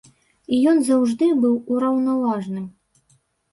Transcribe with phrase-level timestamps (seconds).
[0.55, 2.67] І ён заўжды быў ураўнаважаным.